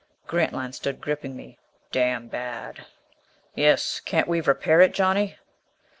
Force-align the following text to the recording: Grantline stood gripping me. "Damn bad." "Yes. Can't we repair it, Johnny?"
Grantline 0.25 0.73
stood 0.73 0.99
gripping 0.99 1.35
me. 1.35 1.59
"Damn 1.91 2.27
bad." 2.27 2.87
"Yes. 3.53 3.99
Can't 3.99 4.27
we 4.27 4.41
repair 4.41 4.81
it, 4.81 4.95
Johnny?" 4.95 5.37